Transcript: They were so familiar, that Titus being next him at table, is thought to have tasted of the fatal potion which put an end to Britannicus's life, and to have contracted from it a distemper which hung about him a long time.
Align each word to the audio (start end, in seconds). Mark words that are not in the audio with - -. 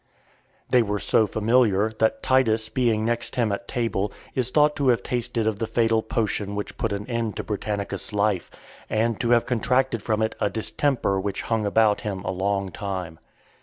They 0.67 0.81
were 0.81 0.97
so 0.97 1.27
familiar, 1.27 1.91
that 1.99 2.23
Titus 2.23 2.69
being 2.69 3.05
next 3.05 3.35
him 3.35 3.51
at 3.51 3.67
table, 3.67 4.11
is 4.33 4.49
thought 4.49 4.75
to 4.77 4.87
have 4.87 5.03
tasted 5.03 5.45
of 5.45 5.59
the 5.59 5.67
fatal 5.67 6.01
potion 6.01 6.55
which 6.55 6.75
put 6.75 6.91
an 6.91 7.05
end 7.05 7.37
to 7.37 7.43
Britannicus's 7.43 8.11
life, 8.11 8.49
and 8.89 9.19
to 9.21 9.29
have 9.29 9.45
contracted 9.45 10.01
from 10.01 10.23
it 10.23 10.33
a 10.41 10.49
distemper 10.49 11.19
which 11.21 11.43
hung 11.43 11.67
about 11.67 12.01
him 12.01 12.23
a 12.23 12.31
long 12.31 12.71
time. 12.71 13.19